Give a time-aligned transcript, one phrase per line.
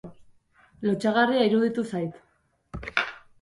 [0.87, 3.07] Lotsagarria iruditu zait